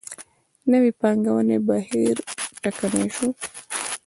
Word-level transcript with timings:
نوې 0.71 0.91
پانګونې 0.99 1.57
بهیر 1.67 2.17
ټکنی 2.61 3.07
شو. 3.15 3.27